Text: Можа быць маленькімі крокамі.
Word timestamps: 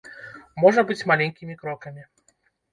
Можа 0.63 0.85
быць 0.89 1.07
маленькімі 1.13 1.61
крокамі. 1.63 2.05